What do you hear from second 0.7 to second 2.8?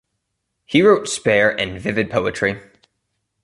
wrote spare and vivid poetry.